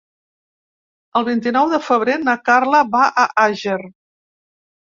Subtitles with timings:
[1.21, 3.79] El vint-i-nou de febrer na Carla va a Àger.